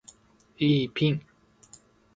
[0.57, 1.21] イーピン